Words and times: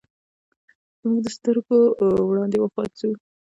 زموږ 0.99 1.19
د 1.23 1.27
سترګو 1.37 1.79
وړاندې 2.29 2.57
وفات 2.63 2.91
سو. 2.99 3.09